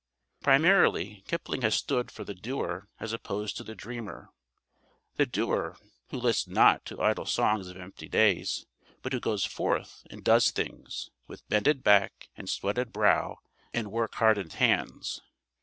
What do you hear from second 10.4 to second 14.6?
things, with bended back and sweated brow and work hardened